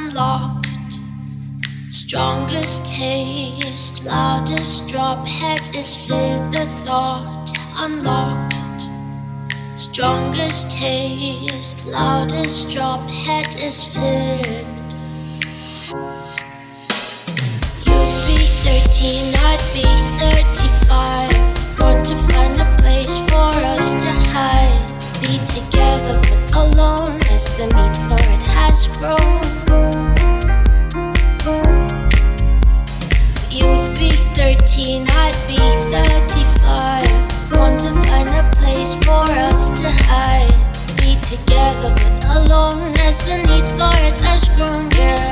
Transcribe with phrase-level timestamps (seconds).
[0.00, 0.98] unlocked.
[1.90, 8.54] Strongest taste, loudest drop, head is filled, the thought unlocked.
[9.76, 14.66] Strongest taste, loudest drop, head is filled.
[17.86, 19.86] You'd be 13, I'd be
[20.18, 21.76] 35.
[21.76, 24.86] Going to find a place for us to hide.
[25.20, 29.59] Be together but alone as the need for it has grown.
[33.50, 37.50] You'd be 13, I'd be 35.
[37.50, 40.52] Going to find a place for us to hide.
[40.98, 45.30] Be together but alone as the need for it has grown, yeah.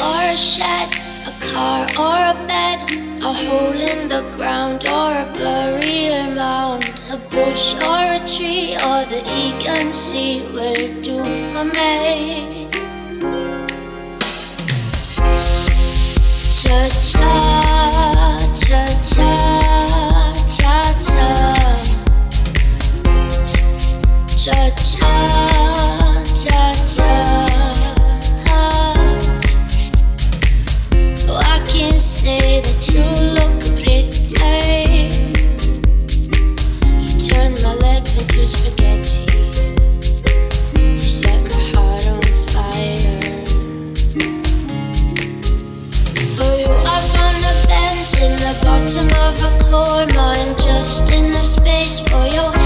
[0.00, 0.88] Or a shed,
[1.26, 2.80] a car or a bed,
[3.20, 9.04] a hole in the ground or a burial mound, a bush or a tree or
[9.04, 12.68] the Aegean Sea will do for me.
[16.56, 19.65] Cha cha cha cha
[48.86, 52.65] bottom of a coal mine, just enough space for your hands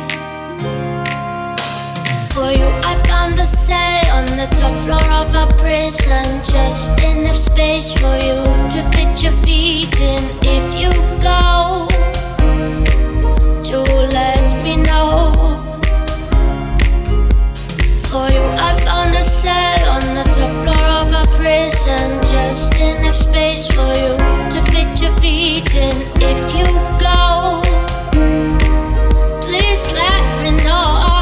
[2.33, 7.35] For you, I found a cell on the top floor of a prison, just enough
[7.35, 8.39] space for you
[8.69, 10.23] to fit your feet in.
[10.41, 11.89] If you go,
[13.63, 15.33] do let me know
[18.07, 18.43] for you.
[18.67, 22.21] I found a cell on the top floor of a prison.
[22.21, 24.15] Just enough space for you
[24.53, 25.95] to fit your feet in.
[26.21, 26.65] If you
[26.97, 27.61] go,
[29.41, 31.20] please let me know.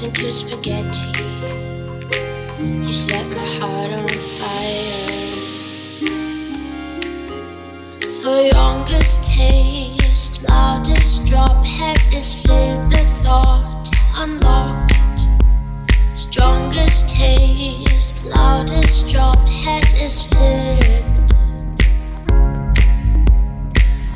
[0.00, 1.08] Turn my into spaghetti.
[2.86, 5.18] You set my heart on fire.
[8.22, 14.92] The youngest taste, loudest drop, head is filled, the thought unlocked
[16.14, 21.04] strongest taste, loudest drop, head is filled.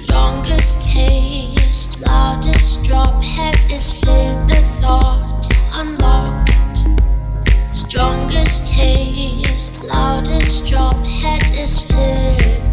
[0.00, 4.48] Youngest taste, loudest drop, head is filled.
[4.48, 5.31] The thought
[5.82, 6.86] unlocked.
[7.72, 12.71] Strongest taste, loudest drop, head is filled.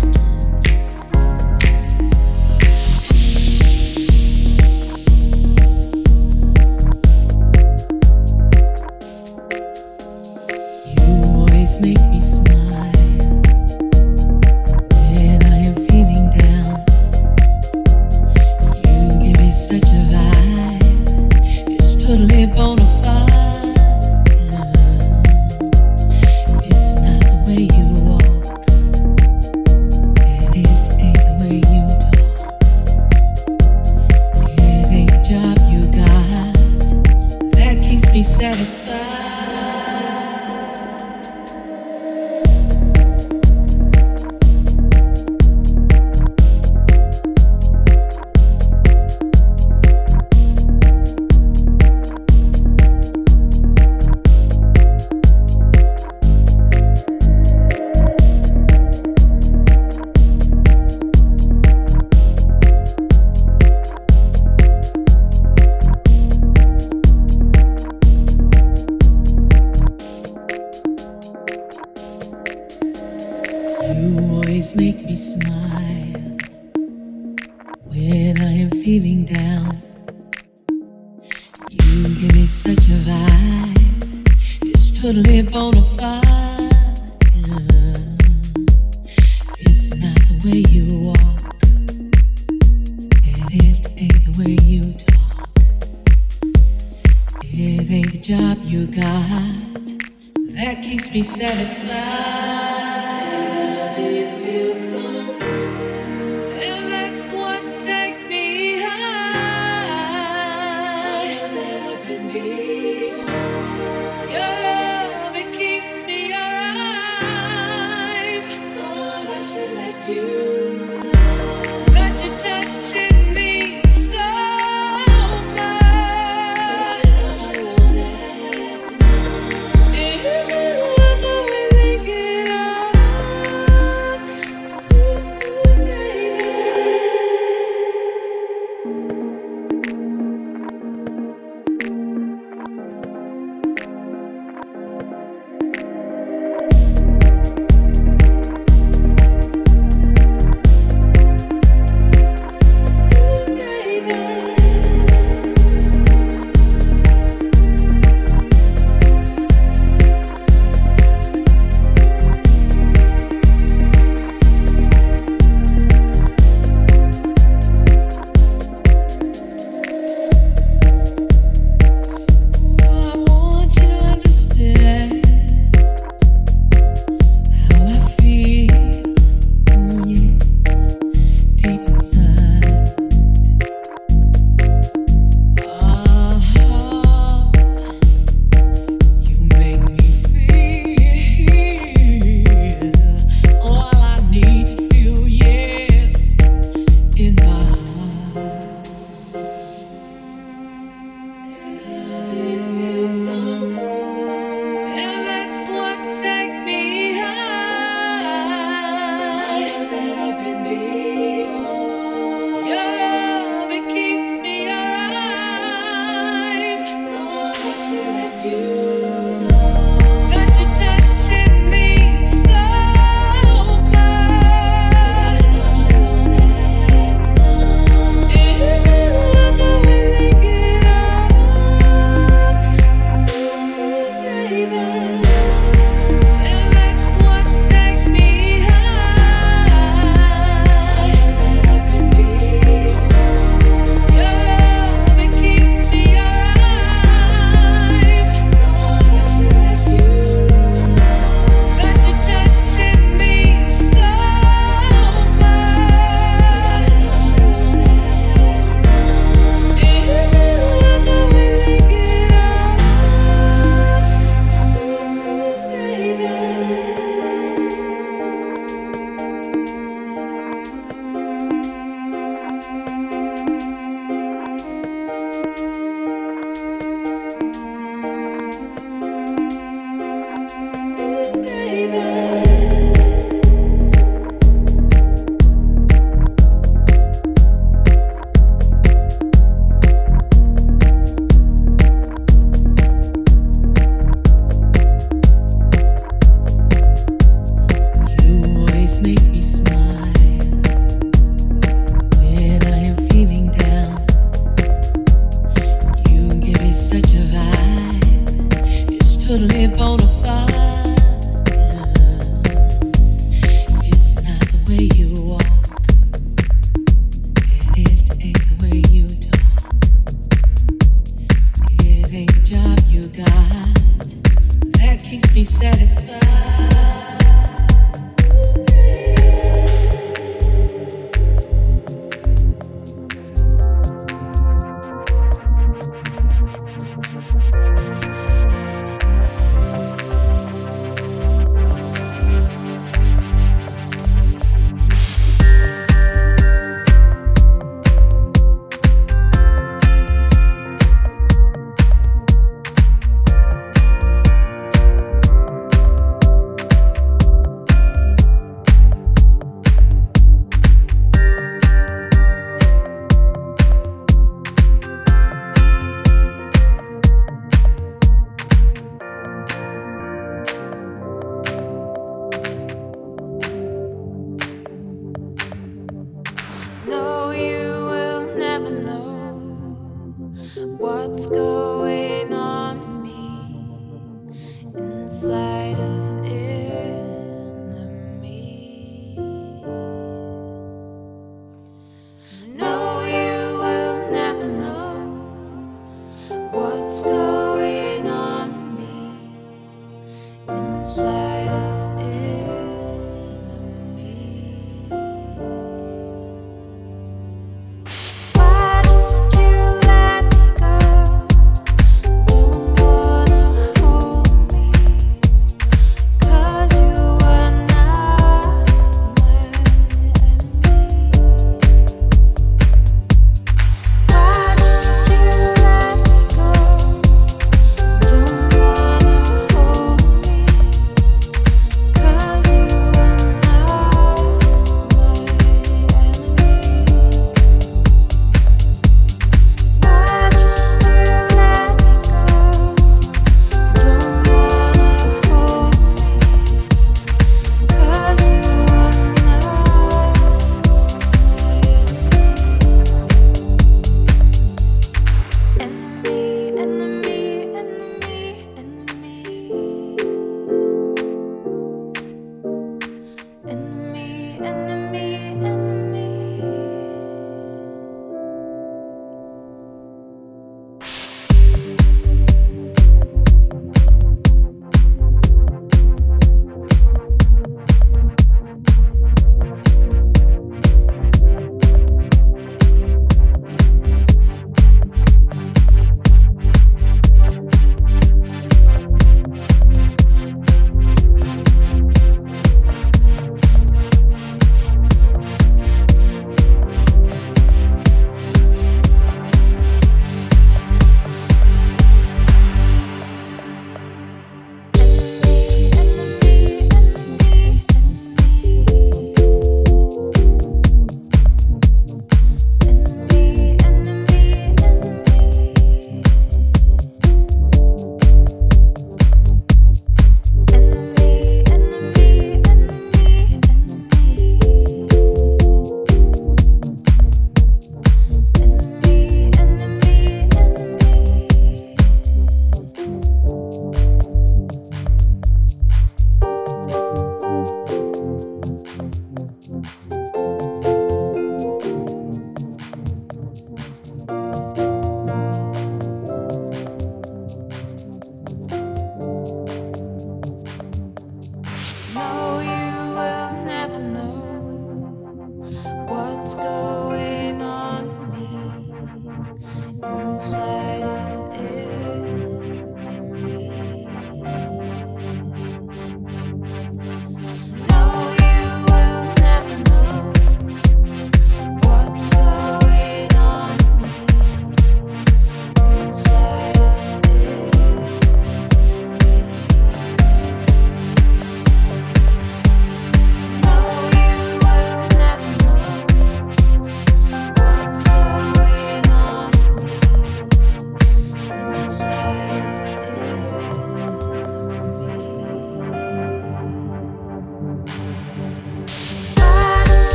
[101.12, 102.79] Keeps me satisfied.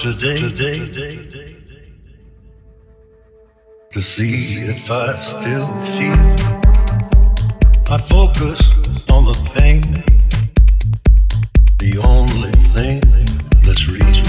[0.00, 1.56] today, today, today
[3.92, 6.18] to see if I still feel.
[7.90, 8.62] I focus
[9.10, 9.82] on the pain,
[11.78, 13.00] the only thing
[13.62, 14.24] that's reaching.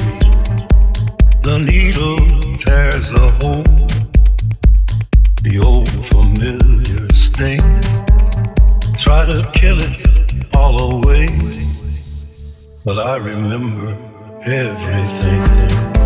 [1.41, 2.19] The needle
[2.57, 3.63] tears a hole,
[5.41, 7.61] the old familiar sting.
[8.97, 11.30] Try to kill it all away,
[12.84, 14.11] but I remember
[14.47, 16.00] everything.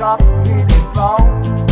[0.00, 1.69] drops need a song.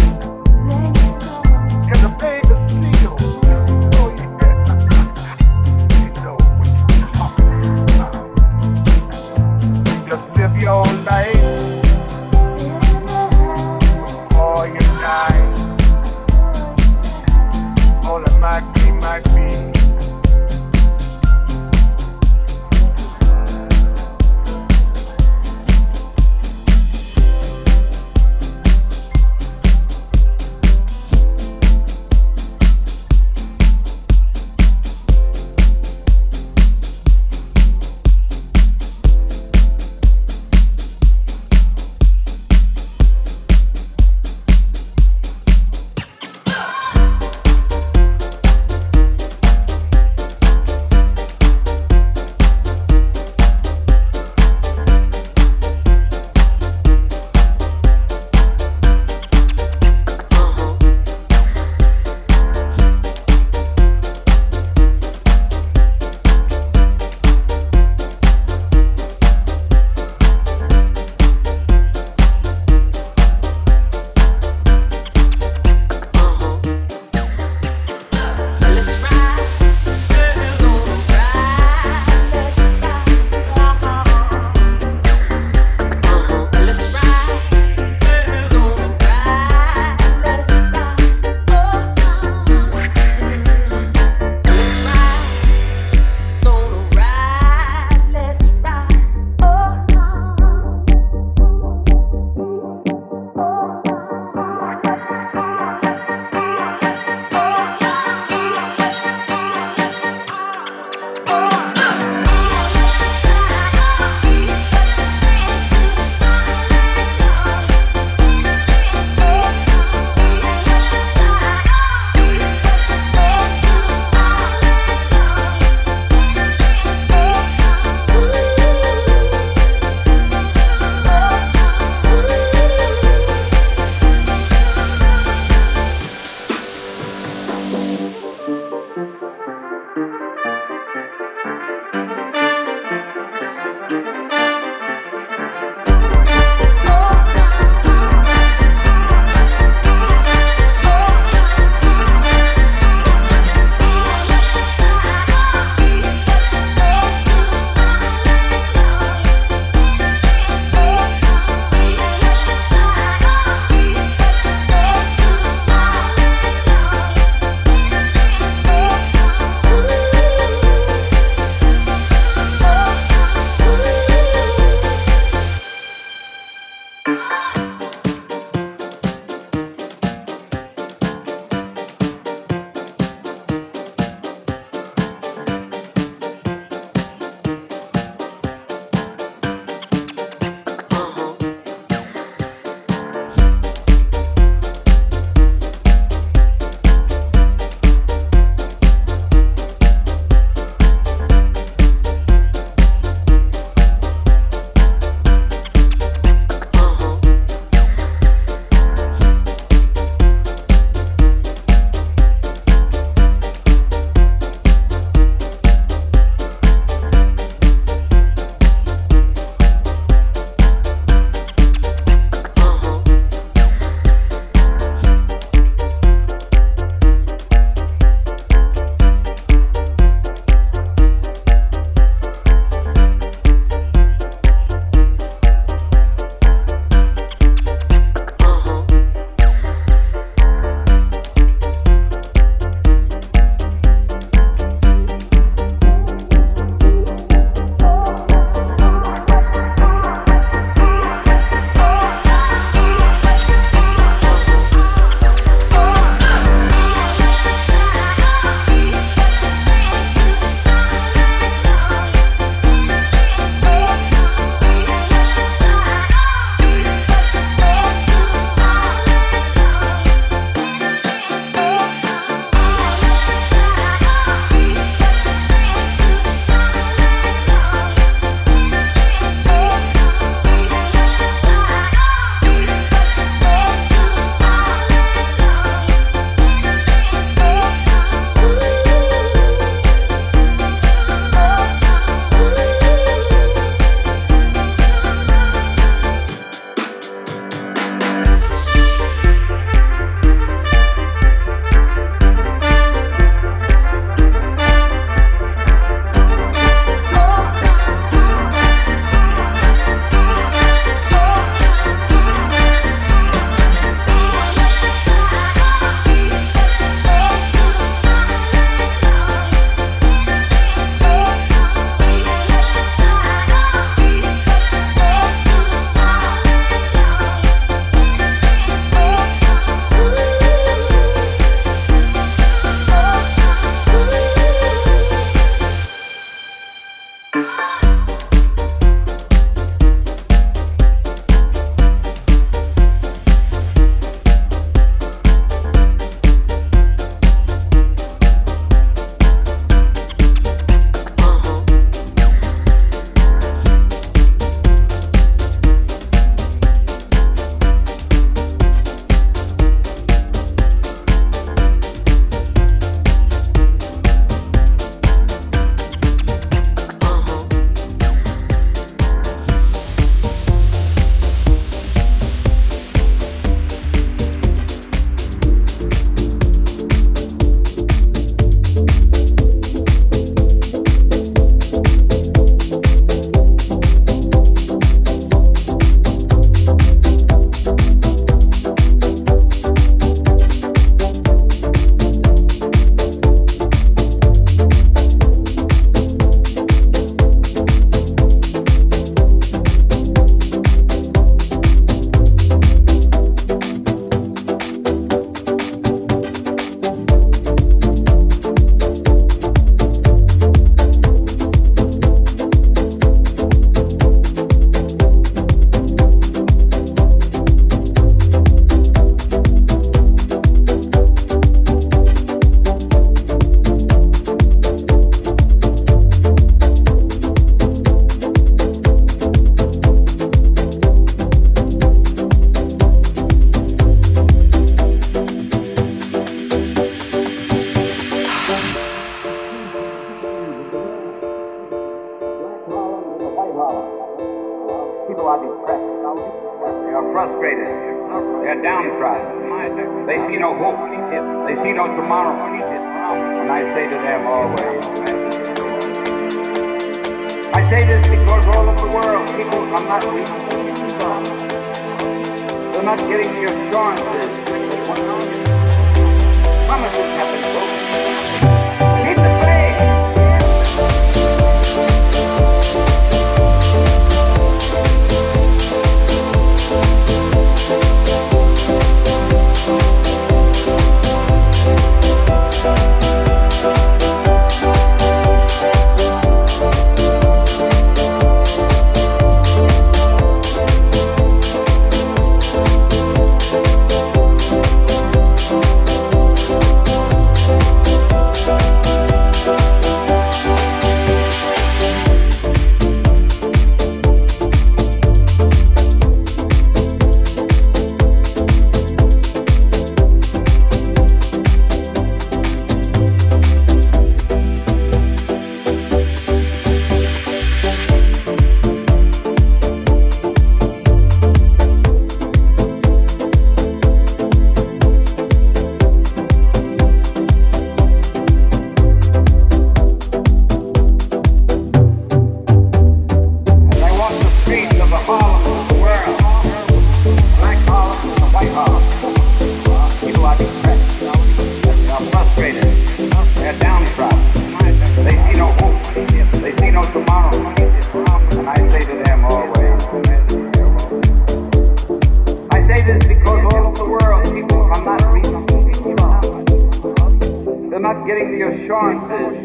[558.68, 559.40] Assurances.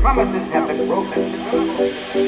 [0.00, 2.25] Promises have been broken.